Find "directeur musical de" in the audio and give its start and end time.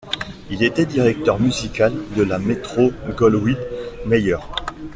0.87-2.23